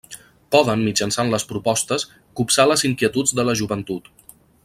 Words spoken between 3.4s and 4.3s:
de la joventut.